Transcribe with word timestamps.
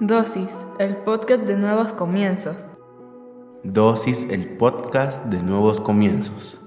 Dosis, 0.00 0.50
el 0.80 0.96
podcast 0.96 1.44
de 1.44 1.56
nuevos 1.56 1.92
comienzos. 1.92 2.56
Dosis, 3.62 4.26
el 4.30 4.56
podcast 4.56 5.26
de 5.26 5.42
nuevos 5.42 5.80
comienzos. 5.80 6.58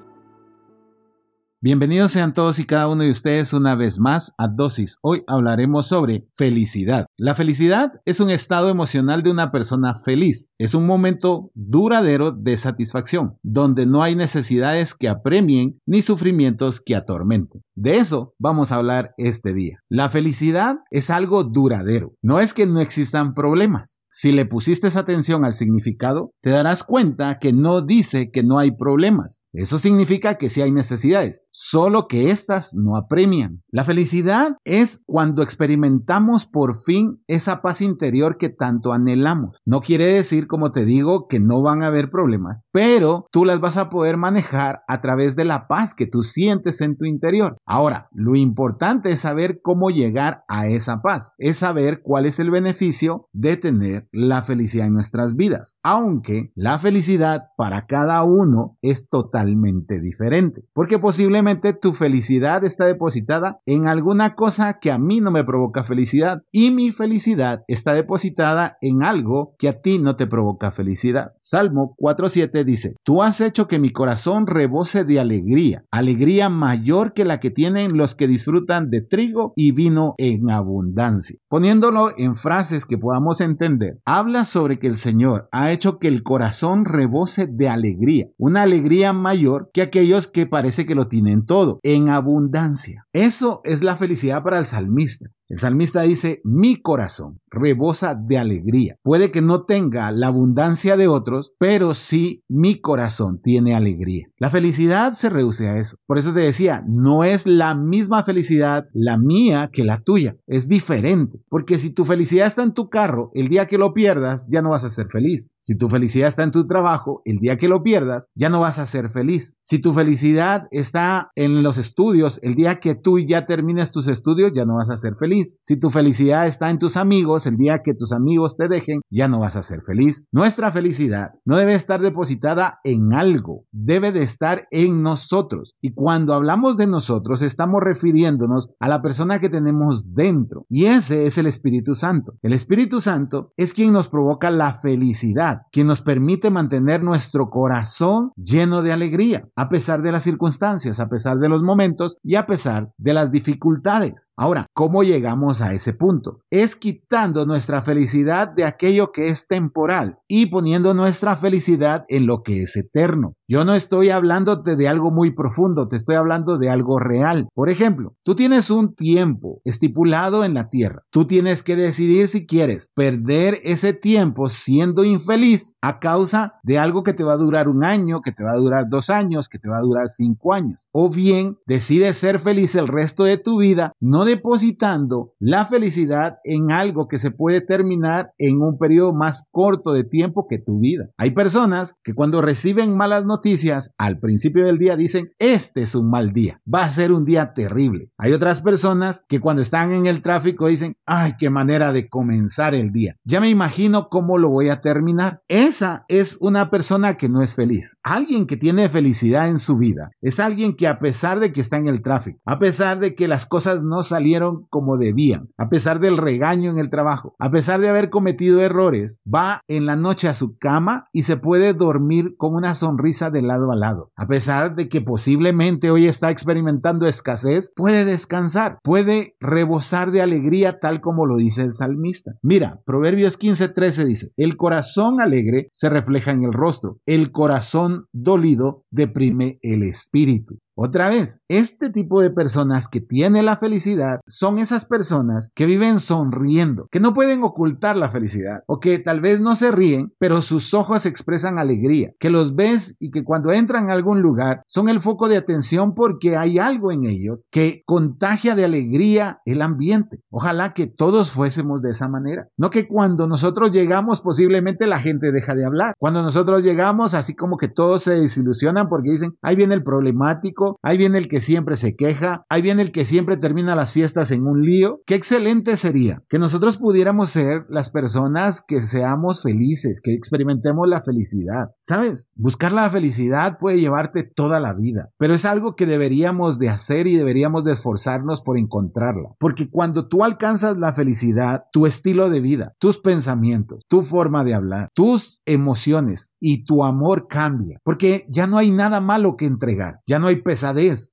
Bienvenidos 1.60 2.12
sean 2.12 2.34
todos 2.34 2.60
y 2.60 2.66
cada 2.66 2.88
uno 2.88 3.04
de 3.04 3.12
ustedes 3.12 3.52
una 3.52 3.76
vez 3.76 4.00
más 4.00 4.34
a 4.38 4.48
Dosis. 4.48 4.98
Hoy 5.02 5.24
hablaremos 5.28 5.88
sobre 5.88 6.30
felicidad. 6.36 7.08
La 7.18 7.34
felicidad 7.34 7.94
es 8.05 8.20
un 8.20 8.30
estado 8.30 8.70
emocional 8.70 9.23
de 9.23 9.32
una 9.32 9.52
persona 9.52 9.96
feliz. 9.96 10.48
Es 10.57 10.76
un 10.76 10.86
momento 10.86 11.52
duradero 11.55 12.32
de 12.32 12.55
satisfacción, 12.55 13.38
donde 13.42 13.88
no 13.88 14.04
hay 14.04 14.16
necesidades 14.16 14.94
que 14.94 15.10
apremien 15.10 15.82
ni 15.86 16.04
sufrimientos 16.04 16.80
que 16.80 16.96
atormenten. 16.96 17.64
De 17.76 17.98
eso 17.98 18.34
vamos 18.39 18.71
a 18.71 18.76
hablar 18.76 19.14
este 19.18 19.54
día. 19.54 19.80
La 19.89 20.10
felicidad 20.10 20.78
es 20.91 21.10
algo 21.10 21.44
duradero. 21.44 22.14
No 22.21 22.40
es 22.40 22.54
que 22.54 22.66
no 22.66 22.80
existan 22.80 23.34
problemas. 23.34 23.99
Si 24.09 24.32
le 24.32 24.45
pusiste 24.45 24.88
atención 24.95 25.44
al 25.44 25.54
significado, 25.54 26.32
te 26.41 26.52
darás 26.52 26.84
cuenta 26.84 27.38
que 27.40 27.52
no 27.52 27.82
dice 27.82 28.32
que 28.32 28.44
no 28.44 28.59
hay 28.59 28.72
problemas. 28.72 29.41
Eso 29.52 29.77
significa 29.77 30.35
que 30.35 30.48
sí 30.48 30.62
hay 30.62 30.72
necesidades, 30.72 31.44
solo 31.52 32.08
que 32.08 32.30
éstas 32.30 32.73
no 32.76 32.96
apremian. 32.96 33.62
La 33.72 33.84
felicidad 33.84 34.55
es 34.63 35.02
cuando 35.05 35.44
experimentamos 35.44 36.46
por 36.46 36.77
fin 36.77 37.21
esa 37.27 37.62
paz 37.62 37.82
interior 37.82 38.38
que 38.38 38.49
tanto 38.49 38.94
anhelamos. 38.94 39.57
No 39.66 39.82
quiere 39.82 40.05
decir, 40.05 40.48
como 40.48 40.71
te 40.71 40.85
digo, 40.85 41.27
que 41.27 41.40
no 41.40 41.62
van 41.62 41.84
a 41.84 41.88
haber 41.88 42.10
problemas, 42.10 42.62
pero 42.71 43.27
tú 43.32 43.44
las 43.44 43.60
vas 43.60 43.76
a 43.76 43.90
poder 43.90 44.18
manejar 44.18 44.82
a 44.88 45.02
través 45.02 45.35
de 45.35 45.46
la 45.46 45.68
paz 45.68 45.94
que 45.94 46.07
tú 46.07 46.23
sientes 46.23 46.80
en 46.80 46.96
tu 46.96 47.05
interior. 47.05 47.57
Ahora, 47.68 48.10
lo 48.14 48.36
importante 48.36 49.10
es 49.10 49.22
saber 49.22 49.60
cómo 49.62 49.90
llegar 49.90 50.44
a 50.48 50.68
esa 50.68 51.02
paz, 51.02 51.34
es 51.40 51.58
saber 51.58 52.02
cuál 52.04 52.28
es 52.28 52.40
el 52.40 52.52
beneficio 52.52 53.28
de 53.34 53.58
tener 53.58 54.08
la 54.12 54.44
felicidad 54.44 54.86
en 54.86 54.94
nuestras 54.94 55.36
vidas, 55.36 55.78
aunque 55.82 56.52
la 56.54 56.77
felicidad 56.77 57.48
para 57.57 57.88
cada 57.88 58.24
uno 58.24 58.77
es 58.84 59.10
totalmente 59.10 59.99
diferente, 59.99 60.63
porque 60.74 60.99
posiblemente 60.99 61.74
tu 61.74 61.94
felicidad 61.94 62.63
está 62.63 62.85
depositada 62.85 63.62
en 63.66 63.88
alguna 63.88 64.35
cosa 64.35 64.78
que 64.79 64.91
a 64.91 65.00
mí 65.00 65.19
no 65.19 65.31
me 65.31 65.44
provoca 65.44 65.84
felicidad 65.84 66.44
y 66.52 66.69
mi 66.69 66.91
felicidad 66.91 67.63
está 67.68 67.94
depositada 67.94 68.78
en 68.81 69.02
algo 69.02 69.56
que 69.57 69.69
a 69.69 69.81
ti 69.81 69.97
no 69.97 70.16
te 70.16 70.28
provoca 70.28 70.72
felicidad. 70.72 71.34
Salmo 71.40 71.96
4.7 71.97 72.63
dice, 72.63 72.96
tú 73.03 73.24
has 73.24 73.41
hecho 73.41 73.68
que 73.68 73.79
mi 73.79 73.91
corazón 73.91 74.46
rebose 74.46 75.03
de 75.03 75.19
alegría, 75.19 75.84
alegría 75.90 76.50
mayor 76.50 77.13
que 77.13 77.25
la 77.25 77.40
que 77.40 77.54
tienen 77.56 77.97
los 77.97 78.13
que 78.13 78.28
disfrutan 78.28 78.91
de 78.91 79.01
trigo 79.01 79.53
y 79.56 79.72
vino 79.72 80.13
en 80.19 80.51
abundancia. 80.51 81.39
Poniéndolo 81.50 82.09
en 82.16 82.35
frases 82.35 82.85
que 82.85 83.00
podamos 83.00 83.41
entender, 83.41 83.97
habla 84.06 84.45
sobre 84.45 84.78
que 84.78 84.85
el 84.85 84.95
Señor 84.95 85.50
ha 85.51 85.72
hecho 85.72 85.97
que 85.97 86.07
el 86.07 86.22
corazón 86.22 86.85
rebose 86.85 87.47
de 87.47 87.69
alegría, 87.69 88.28
una 88.38 88.61
alegría 88.61 89.13
mayor 89.13 89.72
que 89.73 89.81
aquellos 89.81 90.28
que 90.28 90.45
parece 90.45 90.85
que 90.85 90.94
lo 90.94 91.07
tienen 91.07 91.45
todo, 91.45 91.79
en 91.81 92.09
abundancia. 92.09 93.07
Eso 93.13 93.61
es 93.63 93.81
la 93.81 93.95
felicidad 93.95 94.44
para 94.44 94.59
el 94.59 94.66
salmista. 94.66 95.31
El 95.47 95.59
salmista 95.59 96.01
dice, 96.01 96.41
mi 96.44 96.81
corazón 96.81 97.40
rebosa 97.56 98.16
de 98.16 98.38
alegría. 98.38 98.97
Puede 99.01 99.31
que 99.31 99.41
no 99.41 99.63
tenga 99.63 100.12
la 100.12 100.28
abundancia 100.28 100.97
de 100.97 101.07
otros, 101.07 101.53
pero 101.57 101.94
sí 101.94 102.44
mi 102.47 102.81
corazón 102.81 103.40
tiene 103.41 103.75
alegría. 103.75 104.28
La 104.38 104.50
felicidad 104.50 105.13
se 105.13 105.29
reduce 105.29 105.69
a 105.69 105.79
eso. 105.79 105.97
Por 106.06 106.18
eso 106.18 106.34
te 106.34 106.41
decía, 106.41 106.84
no 106.88 107.23
es 107.23 107.47
la 107.47 107.75
misma 107.75 108.23
felicidad 108.23 108.88
la 108.94 109.18
mía 109.18 109.69
que 109.72 109.85
la 109.85 110.01
tuya. 110.01 110.35
Es 110.47 110.68
diferente. 110.68 111.41
Porque 111.50 111.78
si 111.78 111.91
tu 111.91 112.06
felicidad 112.06 112.47
está 112.47 112.63
en 112.63 112.73
tu 112.73 112.90
carro, 112.90 113.31
el 113.34 113.47
día 113.47 113.68
que 113.68 113.78
lo 113.78 113.94
pierdas, 113.94 114.47
ya 114.50 114.62
no 114.62 114.72
vas 114.72 114.84
a 114.84 114.90
ser 114.90 115.07
feliz. 115.09 115.51
Si 115.57 115.78
tu 115.78 115.90
felicidad 115.90 116.28
está 116.28 116.44
en 116.44 116.51
tu 116.51 116.68
trabajo, 116.68 117.22
el 117.23 117.38
día 117.38 117.57
que 117.57 117.69
lo 117.69 117.84
pierdas, 117.84 118.29
ya 118.35 118.50
no 118.50 118.59
vas 118.59 118.79
a 118.79 118.85
ser 118.85 119.12
feliz. 119.12 119.57
Si 119.62 119.79
tu 119.79 119.94
felicidad 119.94 120.67
está 120.72 121.31
en 121.35 121.63
los 121.63 121.77
estudios, 121.77 122.39
el 122.44 122.56
día 122.56 122.79
que 122.79 122.95
tú 122.95 123.19
ya 123.19 123.45
termines 123.45 123.91
tus 123.91 124.07
estudios, 124.07 124.51
ya 124.53 124.66
no 124.66 124.75
vas 124.75 124.89
a 124.89 124.97
ser 124.97 125.16
feliz. 125.16 125.34
Si 125.44 125.78
tu 125.78 125.90
felicidad 125.90 126.47
está 126.47 126.69
en 126.69 126.79
tus 126.79 126.97
amigos, 126.97 127.46
el 127.46 127.57
día 127.57 127.79
que 127.84 127.94
tus 127.94 128.12
amigos 128.12 128.56
te 128.57 128.68
dejen, 128.68 129.01
ya 129.09 129.28
no 129.28 129.40
vas 129.40 129.56
a 129.56 129.63
ser 129.63 129.81
feliz. 129.81 130.25
Nuestra 130.31 130.72
felicidad 130.72 131.31
no 131.46 131.57
debe 131.57 131.73
estar 131.73 132.01
depositada 132.01 132.79
en 132.84 133.13
algo, 133.13 133.66
debe 133.72 134.12
de 134.12 134.24
estar 134.24 134.68
en 134.72 135.01
nosotros. 135.01 135.75
Y 135.81 135.94
cuando 135.94 136.34
hablamos 136.34 136.78
de 136.78 136.88
nosotros, 136.88 137.41
estamos 137.41 137.81
refiriéndonos 137.81 138.69
a 138.79 138.88
la 138.88 139.01
persona 139.01 139.40
que 139.40 139.50
tenemos 139.50 140.13
dentro. 140.13 140.66
Y 140.69 140.85
ese 140.85 141.25
es 141.25 141.38
el 141.38 141.47
Espíritu 141.47 141.95
Santo. 141.95 142.34
El 142.41 142.53
Espíritu 142.53 143.01
Santo 143.01 143.51
es 143.57 143.74
quien 143.74 143.94
nos 143.94 144.07
provoca 144.07 144.51
la 144.51 144.74
felicidad, 144.74 145.62
quien 145.72 145.88
nos 145.88 146.01
permite 146.01 146.51
mantener 146.51 147.03
nuestro 147.03 147.50
corazón 147.50 148.31
lleno 148.35 148.81
de 148.81 148.91
alegría, 148.91 149.47
a 149.56 149.69
pesar 149.69 150.01
de 150.01 150.12
las 150.12 150.24
circunstancias, 150.24 151.00
a 151.00 151.09
pesar 151.09 151.38
de 151.38 151.50
los 151.50 151.62
momentos 151.62 152.18
y 152.24 152.35
a 152.35 152.45
pesar 152.45 152.91
de 152.97 153.13
las 153.13 153.31
dificultades. 153.31 154.31
Ahora, 154.38 154.68
¿cómo 154.74 155.03
llegar 155.03 155.25
llegamos 155.25 155.63
a 155.63 155.74
ese 155.74 155.94
punto. 155.94 156.41
Es 156.52 156.75
quitando 156.75 157.47
nuestra 157.47 157.81
felicidad 157.81 158.47
de 158.47 158.63
aquello 158.63 159.12
que 159.12 159.25
es 159.25 159.47
temporal 159.47 160.19
y 160.28 160.46
poniendo 160.47 160.94
nuestra 160.94 161.36
felicidad 161.36 162.03
en 162.09 162.28
lo 162.28 162.44
que 162.44 162.62
es 162.62 162.78
eterno. 162.78 163.34
Yo 163.47 163.63
no 163.63 163.75
estoy 163.75 164.09
hablándote 164.09 164.75
de 164.75 164.88
algo 164.88 165.11
muy 165.11 165.29
profundo, 165.29 165.88
te 165.88 165.95
estoy 165.95 166.16
hablando 166.16 166.57
de 166.57 166.72
algo 166.72 166.97
real. 166.97 167.47
Por 167.53 167.69
ejemplo, 167.69 168.16
tú 168.23 168.33
tienes 168.33 168.72
un 168.72 168.95
tiempo 168.95 169.61
estipulado 169.63 170.44
en 170.44 170.56
la 170.56 170.69
tierra. 170.69 171.03
Tú 171.11 171.28
tienes 171.28 171.61
que 171.61 171.75
decidir 171.75 172.28
si 172.28 172.47
quieres 172.47 172.91
perder 172.95 173.59
ese 173.63 173.94
tiempo 173.94 174.50
siendo 174.50 175.03
infeliz 175.03 175.75
a 175.79 176.00
causa 176.00 176.56
de 176.63 176.79
algo 176.79 177.03
que 177.03 177.13
te 177.13 177.23
va 177.23 177.33
a 177.33 177.38
durar 177.38 177.69
un 177.69 177.83
año, 177.83 178.22
que 178.22 178.31
te 178.31 178.44
va 178.44 178.53
a 178.53 178.57
durar 178.57 178.85
dos 178.89 179.11
años, 179.11 179.47
que 179.47 179.59
te 179.59 179.69
va 179.69 179.77
a 179.77 179.83
durar 179.83 180.09
cinco 180.09 180.51
años. 180.51 180.88
O 180.91 181.12
bien 181.12 181.59
decides 181.67 182.17
ser 182.17 182.39
feliz 182.39 182.73
el 182.73 182.88
resto 182.88 183.25
de 183.25 183.38
tu 183.38 183.59
vida 183.59 183.94
no 184.00 184.25
depositando 184.25 185.33
la 185.38 185.66
felicidad 185.66 186.39
en 186.45 186.72
algo 186.72 187.07
que 187.07 187.19
se 187.19 187.29
puede 187.29 187.62
terminar 187.62 188.31
en 188.39 188.59
un 188.63 188.79
periodo 188.79 189.13
más 189.13 189.44
corto 189.51 189.94
de 189.94 190.03
tiempo 190.03 190.47
que 190.50 190.57
tu 190.57 190.79
vida. 190.79 191.12
Hay 191.17 191.29
personas 191.29 191.94
que 192.03 192.16
cuando 192.16 192.41
reciben 192.41 192.97
malas 192.97 193.23
noticias, 193.23 193.34
noticias 193.35 193.94
al 193.97 194.18
principio 194.19 194.66
del 194.66 194.78
día 194.78 194.96
dicen, 194.96 195.34
este 195.40 195.81
es 195.81 195.94
un 195.94 196.09
mal 196.09 196.31
día, 196.31 196.62
va 196.73 196.85
a 196.85 196.90
ser 196.90 197.12
un 197.12 197.25
día 197.25 197.53
terrible. 197.53 198.09
Hay 198.18 198.31
otras 198.31 198.62
personas 198.62 199.25
que 199.28 199.41
cuando 199.41 199.62
están 199.62 199.91
en 199.91 200.06
el 200.06 200.22
tráfico 200.22 200.69
dicen, 200.69 200.96
ay, 201.06 201.34
qué 201.38 201.50
manera 201.50 201.91
de 201.91 202.07
comenzar 202.07 202.74
el 202.74 202.94
día. 202.94 203.18
Ya 203.25 203.41
me 203.41 203.50
imagino 203.50 204.07
cómo 204.07 204.38
lo 204.38 204.50
voy 204.50 204.69
a 204.69 204.79
terminar. 204.79 205.41
Esa 205.50 206.06
es 206.07 206.38
una 206.40 206.69
persona 206.69 207.18
que 207.18 207.28
no 207.28 207.41
es 207.41 207.56
feliz. 207.56 207.97
Alguien 208.03 208.47
que 208.47 208.56
tiene 208.56 208.88
felicidad 208.88 209.50
en 209.50 209.57
su 209.57 209.75
vida 209.75 210.12
es 210.22 210.40
alguien 210.40 210.74
que 210.74 210.88
a 210.88 211.00
pesar 211.00 211.41
de 211.41 211.51
que 211.51 211.59
está 211.59 211.75
en 211.75 211.90
el 211.90 212.01
tráfico, 212.01 212.40
a 212.45 212.57
pesar 212.57 213.00
de 213.00 213.16
que 213.16 213.28
las 213.28 213.45
cosas 213.45 213.84
no 213.84 214.01
salieron 214.01 214.66
como 214.69 214.97
debían, 214.97 215.50
a 215.57 215.68
pesar 215.68 216.00
del 216.00 216.18
regaño 216.18 216.72
en 216.72 216.79
el 216.79 216.90
trabajo, 216.90 217.35
a 217.38 217.51
pesar 217.51 217.81
de 217.81 217.90
haber 217.90 218.09
cometido 218.09 218.62
errores, 218.62 219.19
va 219.28 219.59
en 219.68 219.85
la 219.85 219.97
noche 219.97 220.29
a 220.29 220.34
su 220.34 220.57
cama 220.57 221.09
y 221.12 221.24
se 221.24 221.35
puede 221.35 221.74
dormir 221.74 222.35
con 222.38 222.56
una 222.56 222.75
sonrisa 222.75 223.25
de 223.31 223.41
lado 223.41 223.72
a 223.72 223.75
lado. 223.75 224.12
A 224.16 224.28
pesar 224.28 224.75
de 224.75 224.90
que 224.90 225.02
posiblemente 225.02 225.91
hoy 225.91 226.06
está 226.06 226.31
experimentando 226.31 227.08
escasez, 227.08 227.72
puede 227.75 228.06
descansar, 228.06 228.80
puede 228.84 229.36
rebosar 229.40 230.12
de 230.12 230.22
alegría 230.22 230.80
tal 230.80 231.02
como 231.02 231.25
lo 231.25 231.38
dice 231.38 231.63
el 231.63 231.72
salmista. 231.72 232.34
Mira, 232.41 232.81
Proverbios 232.86 233.38
15:13 233.38 234.06
dice, 234.06 234.31
el 234.38 234.58
corazón 234.58 235.22
alegre 235.22 235.69
se 235.72 235.90
refleja 235.90 236.31
en 236.31 236.44
el 236.44 236.53
rostro, 236.53 236.97
el 237.06 237.31
corazón 237.31 238.06
dolido 238.13 238.84
deprime 238.91 239.59
el 239.62 239.84
espíritu. 239.84 240.59
Otra 240.78 241.09
vez, 241.09 241.41
este 241.47 241.90
tipo 241.90 242.22
de 242.22 242.31
personas 242.31 242.90
que 242.90 243.00
tiene 243.00 243.44
la 243.44 243.56
felicidad 243.56 244.19
son 244.28 244.59
esas 244.59 244.84
personas 244.84 245.50
que 245.56 245.66
viven 245.66 246.00
sonriendo, 246.00 246.90
que 246.91 247.00
no 247.00 247.13
pueden 247.13 247.44
ocultar 247.44 247.95
la 247.95 248.10
felicidad 248.10 248.63
o 248.68 248.81
que 248.81 249.00
tal 249.00 249.22
vez 249.22 249.39
no 249.39 249.56
se 249.56 249.72
ríen, 249.72 250.12
pero 250.19 250.42
sus 250.42 250.74
ojos 250.74 251.06
expresan 251.06 251.60
alegría, 251.60 252.12
que 252.19 252.30
los 252.30 252.56
ves 252.56 252.95
y 253.00 253.12
que 253.12 253.24
cuando 253.24 253.54
entran 253.54 253.89
a 253.89 253.94
algún 253.94 254.22
lugar 254.22 254.63
son 254.68 254.89
el 254.89 255.00
foco 255.00 255.30
de 255.30 255.38
atención 255.38 255.95
porque 255.95 256.36
hay 256.36 256.60
algo 256.60 256.92
en 256.92 257.06
ellos 257.06 257.44
que 257.51 257.83
contagia 257.86 258.54
de 258.54 258.66
alegría 258.66 259.39
el 259.45 259.62
ambiente. 259.62 260.19
Ojalá 260.30 260.74
que 260.74 260.88
todos 260.88 261.31
fuésemos 261.31 261.81
de 261.81 261.92
esa 261.92 262.10
manera, 262.10 262.50
no 262.57 262.69
que 262.69 262.86
cuando 262.86 263.28
nosotros 263.28 263.71
llegamos 263.71 264.19
posiblemente 264.19 264.88
la 264.88 265.00
gente 265.00 265.31
deja 265.31 265.56
de 265.56 265.66
hablar, 265.66 265.94
cuando 265.98 266.21
nosotros 266.21 266.63
llegamos 266.63 267.13
así 267.13 267.33
como 267.33 267.56
que 267.56 267.69
todos 267.69 268.04
se 268.04 268.19
desilusionan 268.19 268.89
porque 268.89 269.12
dicen, 269.12 269.38
ahí 269.42 269.56
viene 269.56 269.74
el 269.74 269.83
problemático, 269.83 270.64
ahí 270.81 270.97
viene 270.97 271.17
el 271.17 271.27
que 271.27 271.41
siempre 271.41 271.75
se 271.75 271.95
queja, 271.95 272.45
ahí 272.50 272.62
viene 272.62 272.81
el 272.81 272.91
que 272.91 273.06
siempre 273.06 273.38
termina 273.38 273.75
las 273.75 273.94
fiestas 273.94 274.31
en 274.31 274.45
un 274.45 274.63
lío. 274.63 275.01
Qué 275.06 275.15
excelente 275.15 275.77
sería 275.77 276.23
que 276.29 276.39
nosotros 276.39 276.77
pudiéramos 276.77 277.29
ser 277.29 277.65
las 277.69 277.89
personas 277.89 278.63
que 278.65 278.81
seamos 278.81 279.41
felices, 279.44 280.01
que 280.01 280.13
experimentemos 280.13 280.88
la 280.88 281.01
felicidad. 281.01 281.71
¿Sabes? 281.79 282.29
Buscar 282.35 282.71
la 282.71 282.89
felicidad 282.89 283.57
puede 283.59 283.79
llevarte 283.79 284.23
toda 284.23 284.59
la 284.59 284.73
vida, 284.73 285.09
pero 285.17 285.33
es 285.33 285.45
algo 285.45 285.75
que 285.75 285.85
deberíamos 285.85 286.59
de 286.59 286.69
hacer 286.69 287.07
y 287.07 287.15
deberíamos 287.15 287.63
de 287.63 287.73
esforzarnos 287.73 288.41
por 288.41 288.57
encontrarla. 288.57 289.35
Porque 289.39 289.69
cuando 289.69 290.07
tú 290.07 290.23
alcanzas 290.23 290.77
la 290.77 290.94
felicidad, 290.94 291.63
tu 291.71 291.85
estilo 291.85 292.29
de 292.29 292.41
vida, 292.41 292.73
tus 292.79 293.00
pensamientos, 293.00 293.83
tu 293.88 294.01
forma 294.01 294.44
de 294.44 294.53
hablar, 294.53 294.89
tus 294.94 295.41
emociones 295.45 296.31
y 296.39 296.65
tu 296.65 296.83
amor 296.83 297.27
cambia. 297.27 297.79
Porque 297.83 298.25
ya 298.29 298.47
no 298.47 298.57
hay 298.57 298.71
nada 298.71 299.01
malo 299.01 299.35
que 299.38 299.45
entregar, 299.45 300.01
ya 300.07 300.19
no 300.19 300.27
hay 300.27 300.38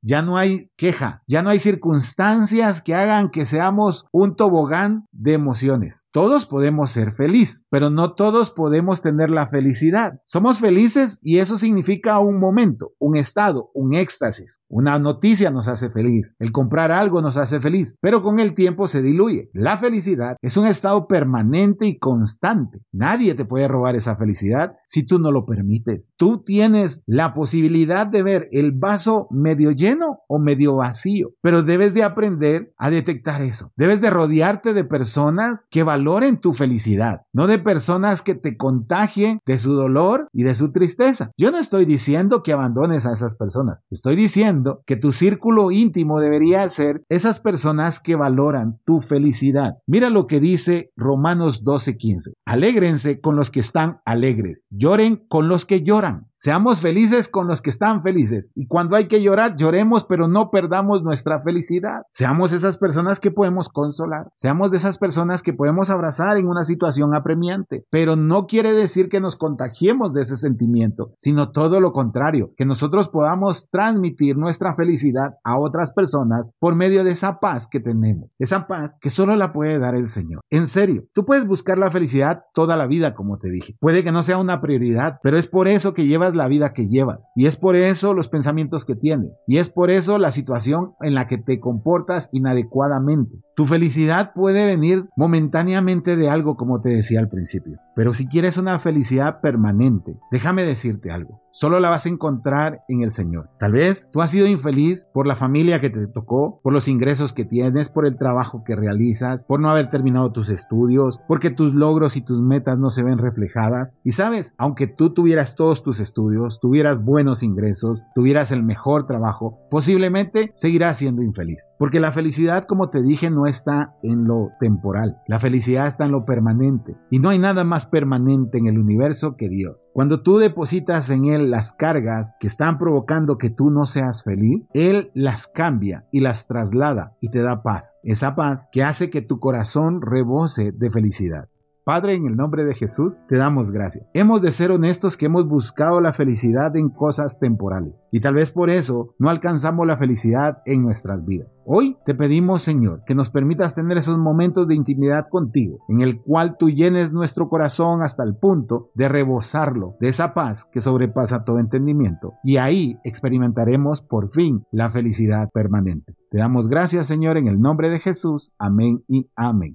ya 0.02 0.22
no 0.22 0.36
hay 0.36 0.70
queja, 0.76 1.22
ya 1.26 1.42
no 1.42 1.50
hay 1.50 1.58
circunstancias 1.58 2.82
que 2.82 2.94
hagan 2.94 3.30
que 3.30 3.46
seamos 3.46 4.06
un 4.12 4.36
tobogán 4.36 5.06
de 5.12 5.32
emociones. 5.32 6.08
Todos 6.12 6.46
podemos 6.46 6.90
ser 6.90 7.12
felices, 7.12 7.66
pero 7.70 7.90
no 7.90 8.14
todos 8.14 8.50
podemos 8.50 9.02
tener 9.02 9.30
la 9.30 9.46
felicidad. 9.46 10.20
Somos 10.26 10.58
felices 10.58 11.18
y 11.22 11.38
eso 11.38 11.56
significa 11.56 12.18
un 12.18 12.38
momento, 12.38 12.92
un 12.98 13.16
estado, 13.16 13.70
un 13.74 13.94
éxtasis. 13.94 14.60
Una 14.68 14.98
noticia 14.98 15.50
nos 15.50 15.68
hace 15.68 15.90
feliz, 15.90 16.34
el 16.38 16.52
comprar 16.52 16.90
algo 16.90 17.22
nos 17.22 17.36
hace 17.36 17.60
feliz, 17.60 17.94
pero 18.00 18.22
con 18.22 18.38
el 18.38 18.54
tiempo 18.54 18.88
se 18.88 19.02
diluye. 19.02 19.50
La 19.52 19.76
felicidad 19.76 20.36
es 20.40 20.56
un 20.56 20.66
estado 20.66 21.06
permanente 21.06 21.86
y 21.86 21.98
constante. 21.98 22.80
Nadie 22.92 23.34
te 23.34 23.44
puede 23.44 23.68
robar 23.68 23.96
esa 23.96 24.16
felicidad 24.16 24.72
si 24.86 25.04
tú 25.04 25.18
no 25.18 25.30
lo 25.30 25.46
permites. 25.46 26.14
Tú 26.16 26.42
tienes 26.44 27.02
la 27.06 27.34
posibilidad 27.34 28.06
de 28.06 28.22
ver 28.22 28.48
el 28.52 28.72
vaso 28.72 29.28
medio 29.32 29.72
lleno 29.72 30.20
o 30.28 30.38
medio 30.38 30.76
vacío, 30.76 31.30
pero 31.42 31.62
debes 31.62 31.94
de 31.94 32.02
aprender 32.02 32.72
a 32.78 32.90
detectar 32.90 33.42
eso. 33.42 33.72
Debes 33.76 34.00
de 34.00 34.10
rodearte 34.10 34.74
de 34.74 34.84
personas 34.84 35.66
que 35.70 35.82
valoren 35.82 36.38
tu 36.38 36.52
felicidad, 36.52 37.22
no 37.32 37.46
de 37.46 37.58
personas 37.58 38.22
que 38.22 38.34
te 38.34 38.56
contagien 38.56 39.40
de 39.46 39.58
su 39.58 39.74
dolor 39.74 40.28
y 40.32 40.42
de 40.42 40.54
su 40.54 40.72
tristeza. 40.72 41.30
Yo 41.36 41.50
no 41.50 41.58
estoy 41.58 41.84
diciendo 41.84 42.42
que 42.42 42.52
abandones 42.52 43.06
a 43.06 43.12
esas 43.12 43.34
personas, 43.34 43.82
estoy 43.90 44.16
diciendo 44.16 44.82
que 44.86 44.96
tu 44.96 45.12
círculo 45.12 45.70
íntimo 45.70 46.20
debería 46.20 46.68
ser 46.68 47.04
esas 47.08 47.40
personas 47.40 48.00
que 48.00 48.16
valoran 48.16 48.78
tu 48.84 49.00
felicidad. 49.00 49.78
Mira 49.86 50.10
lo 50.10 50.26
que 50.26 50.40
dice 50.40 50.90
Romanos 50.96 51.64
12:15. 51.64 52.32
Alégrense 52.44 53.20
con 53.20 53.36
los 53.36 53.50
que 53.50 53.60
están 53.60 54.00
alegres, 54.04 54.64
lloren 54.70 55.16
con 55.28 55.48
los 55.48 55.66
que 55.66 55.82
lloran. 55.82 56.28
Seamos 56.42 56.80
felices 56.80 57.28
con 57.28 57.46
los 57.46 57.62
que 57.62 57.70
están 57.70 58.02
felices. 58.02 58.50
Y 58.56 58.66
cuando 58.66 58.96
hay 58.96 59.06
que 59.06 59.22
llorar, 59.22 59.54
lloremos, 59.54 60.04
pero 60.04 60.26
no 60.26 60.50
perdamos 60.50 61.04
nuestra 61.04 61.40
felicidad. 61.40 62.02
Seamos 62.10 62.50
esas 62.50 62.78
personas 62.78 63.20
que 63.20 63.30
podemos 63.30 63.68
consolar. 63.68 64.26
Seamos 64.34 64.72
de 64.72 64.78
esas 64.78 64.98
personas 64.98 65.44
que 65.44 65.52
podemos 65.52 65.88
abrazar 65.88 66.38
en 66.38 66.48
una 66.48 66.64
situación 66.64 67.14
apremiante. 67.14 67.86
Pero 67.90 68.16
no 68.16 68.48
quiere 68.48 68.72
decir 68.72 69.08
que 69.08 69.20
nos 69.20 69.36
contagiemos 69.36 70.14
de 70.14 70.22
ese 70.22 70.34
sentimiento, 70.34 71.12
sino 71.16 71.52
todo 71.52 71.78
lo 71.78 71.92
contrario, 71.92 72.50
que 72.56 72.66
nosotros 72.66 73.08
podamos 73.08 73.68
transmitir 73.70 74.36
nuestra 74.36 74.74
felicidad 74.74 75.36
a 75.44 75.60
otras 75.60 75.92
personas 75.92 76.50
por 76.58 76.74
medio 76.74 77.04
de 77.04 77.12
esa 77.12 77.38
paz 77.38 77.68
que 77.68 77.78
tenemos. 77.78 78.32
Esa 78.40 78.66
paz 78.66 78.96
que 79.00 79.10
solo 79.10 79.36
la 79.36 79.52
puede 79.52 79.78
dar 79.78 79.94
el 79.94 80.08
Señor. 80.08 80.40
En 80.50 80.66
serio, 80.66 81.04
tú 81.12 81.24
puedes 81.24 81.46
buscar 81.46 81.78
la 81.78 81.92
felicidad 81.92 82.42
toda 82.52 82.76
la 82.76 82.88
vida, 82.88 83.14
como 83.14 83.38
te 83.38 83.48
dije. 83.48 83.76
Puede 83.78 84.02
que 84.02 84.10
no 84.10 84.24
sea 84.24 84.38
una 84.38 84.60
prioridad, 84.60 85.20
pero 85.22 85.38
es 85.38 85.46
por 85.46 85.68
eso 85.68 85.94
que 85.94 86.04
llevas 86.04 86.31
la 86.34 86.48
vida 86.48 86.72
que 86.72 86.88
llevas. 86.88 87.30
Y 87.34 87.46
es 87.46 87.56
por 87.56 87.76
eso 87.76 88.14
los 88.14 88.28
pensamientos 88.28 88.84
que 88.84 88.94
tienes. 88.94 89.42
Y 89.46 89.58
es 89.58 89.68
por 89.68 89.90
eso 89.90 90.18
la 90.18 90.30
situación 90.30 90.94
en 91.00 91.14
la 91.14 91.26
que 91.26 91.38
te 91.38 91.60
comportas 91.60 92.28
inadecuadamente. 92.32 93.36
Tu 93.54 93.66
felicidad 93.66 94.32
puede 94.34 94.66
venir 94.66 95.08
momentáneamente 95.16 96.16
de 96.16 96.28
algo, 96.28 96.56
como 96.56 96.80
te 96.80 96.90
decía 96.90 97.20
al 97.20 97.28
principio. 97.28 97.78
Pero 97.94 98.14
si 98.14 98.26
quieres 98.26 98.56
una 98.56 98.78
felicidad 98.78 99.40
permanente, 99.40 100.16
déjame 100.30 100.64
decirte 100.64 101.10
algo. 101.10 101.42
Solo 101.54 101.80
la 101.80 101.90
vas 101.90 102.06
a 102.06 102.08
encontrar 102.08 102.82
en 102.88 103.02
el 103.02 103.10
Señor. 103.10 103.50
Tal 103.58 103.72
vez 103.72 104.08
tú 104.10 104.22
has 104.22 104.30
sido 104.30 104.46
infeliz 104.46 105.06
por 105.12 105.26
la 105.26 105.36
familia 105.36 105.82
que 105.82 105.90
te 105.90 106.06
tocó, 106.06 106.60
por 106.62 106.72
los 106.72 106.88
ingresos 106.88 107.34
que 107.34 107.44
tienes, 107.44 107.90
por 107.90 108.06
el 108.06 108.16
trabajo 108.16 108.64
que 108.64 108.74
realizas, 108.74 109.44
por 109.44 109.60
no 109.60 109.68
haber 109.68 109.90
terminado 109.90 110.32
tus 110.32 110.48
estudios, 110.48 111.20
porque 111.28 111.50
tus 111.50 111.74
logros 111.74 112.16
y 112.16 112.22
tus 112.22 112.40
metas 112.40 112.78
no 112.78 112.88
se 112.88 113.02
ven 113.02 113.18
reflejadas. 113.18 113.98
Y 114.02 114.12
sabes, 114.12 114.54
aunque 114.56 114.86
tú 114.86 115.12
tuvieras 115.12 115.54
todos 115.54 115.82
tus 115.82 116.00
estudios, 116.00 116.58
tuvieras 116.58 117.04
buenos 117.04 117.42
ingresos, 117.42 118.02
tuvieras 118.14 118.50
el 118.50 118.62
mejor 118.62 119.06
trabajo, 119.06 119.58
posiblemente 119.70 120.52
seguirás 120.54 120.96
siendo 120.96 121.20
infeliz. 121.20 121.72
Porque 121.78 122.00
la 122.00 122.12
felicidad, 122.12 122.64
como 122.64 122.88
te 122.88 123.02
dije, 123.02 123.30
no 123.30 123.44
está 123.44 123.94
en 124.02 124.24
lo 124.24 124.52
temporal. 124.58 125.18
La 125.26 125.38
felicidad 125.38 125.86
está 125.86 126.06
en 126.06 126.12
lo 126.12 126.24
permanente. 126.24 126.96
Y 127.10 127.18
no 127.18 127.28
hay 127.28 127.38
nada 127.38 127.64
permanente 127.86 128.58
en 128.58 128.66
el 128.66 128.78
universo 128.78 129.36
que 129.36 129.48
Dios. 129.48 129.88
Cuando 129.92 130.22
tú 130.22 130.38
depositas 130.38 131.10
en 131.10 131.26
Él 131.26 131.50
las 131.50 131.72
cargas 131.72 132.34
que 132.40 132.46
están 132.46 132.78
provocando 132.78 133.38
que 133.38 133.50
tú 133.50 133.70
no 133.70 133.86
seas 133.86 134.24
feliz, 134.24 134.68
Él 134.74 135.10
las 135.14 135.46
cambia 135.46 136.06
y 136.10 136.20
las 136.20 136.46
traslada 136.46 137.16
y 137.20 137.30
te 137.30 137.40
da 137.40 137.62
paz. 137.62 137.98
Esa 138.02 138.34
paz 138.34 138.68
que 138.72 138.82
hace 138.82 139.10
que 139.10 139.22
tu 139.22 139.38
corazón 139.40 140.02
rebose 140.02 140.72
de 140.72 140.90
felicidad. 140.90 141.48
Padre, 141.84 142.14
en 142.14 142.26
el 142.26 142.36
nombre 142.36 142.64
de 142.64 142.74
Jesús, 142.74 143.20
te 143.28 143.36
damos 143.36 143.72
gracias. 143.72 144.06
Hemos 144.14 144.40
de 144.40 144.52
ser 144.52 144.70
honestos 144.70 145.16
que 145.16 145.26
hemos 145.26 145.48
buscado 145.48 146.00
la 146.00 146.12
felicidad 146.12 146.76
en 146.76 146.90
cosas 146.90 147.40
temporales 147.40 148.08
y 148.12 148.20
tal 148.20 148.34
vez 148.34 148.52
por 148.52 148.70
eso 148.70 149.14
no 149.18 149.28
alcanzamos 149.28 149.86
la 149.86 149.96
felicidad 149.96 150.62
en 150.64 150.82
nuestras 150.82 151.24
vidas. 151.24 151.60
Hoy 151.64 151.96
te 152.04 152.14
pedimos, 152.14 152.62
Señor, 152.62 153.02
que 153.04 153.16
nos 153.16 153.30
permitas 153.30 153.74
tener 153.74 153.98
esos 153.98 154.16
momentos 154.16 154.68
de 154.68 154.76
intimidad 154.76 155.28
contigo, 155.28 155.78
en 155.88 156.00
el 156.02 156.20
cual 156.20 156.56
tú 156.56 156.70
llenes 156.70 157.12
nuestro 157.12 157.48
corazón 157.48 158.02
hasta 158.02 158.22
el 158.22 158.36
punto 158.36 158.90
de 158.94 159.08
rebosarlo 159.08 159.96
de 160.00 160.08
esa 160.08 160.34
paz 160.34 160.64
que 160.64 160.80
sobrepasa 160.80 161.44
todo 161.44 161.58
entendimiento. 161.58 162.34
Y 162.44 162.58
ahí 162.58 162.98
experimentaremos 163.02 164.02
por 164.02 164.30
fin 164.30 164.64
la 164.70 164.90
felicidad 164.90 165.50
permanente. 165.52 166.14
Te 166.30 166.38
damos 166.38 166.68
gracias, 166.68 167.08
Señor, 167.08 167.36
en 167.36 167.48
el 167.48 167.60
nombre 167.60 167.90
de 167.90 167.98
Jesús. 167.98 168.54
Amén 168.58 169.02
y 169.08 169.28
amén. 169.36 169.70